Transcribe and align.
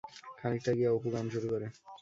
খানিকটা 0.39 0.71
গিয়া 0.77 0.89
অপু 0.95 1.07
গান 1.13 1.25
শুরু 1.33 1.47
করে। 1.53 1.67